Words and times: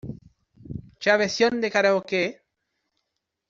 Cha 0.99 1.13
versión 1.15 1.53
de 1.61 1.69
Karaoke 1.69 2.23